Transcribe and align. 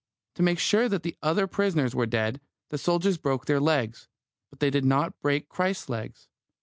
To 0.33 0.41
make 0.41 0.57
sure 0.57 0.89
that 0.89 1.03
the 1.03 1.15
other 1.21 1.45
prisoners 1.45 1.93
were 1.93 2.07
dead, 2.07 2.41
the 2.71 2.79
soldiers 2.79 3.19
broke 3.19 3.45
their 3.45 3.59
legs. 3.59 4.07
But 4.49 4.59
they 4.59 4.71
did 4.71 4.83
not 4.83 5.21
break 5.21 5.47
Christ's 5.47 5.89
legs. 5.89 6.27